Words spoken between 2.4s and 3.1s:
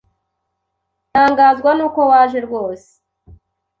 rwose.